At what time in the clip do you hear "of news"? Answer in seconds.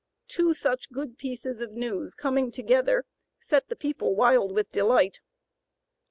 1.61-2.15